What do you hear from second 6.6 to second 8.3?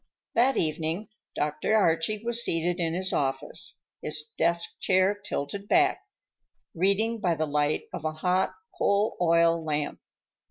reading by the light of a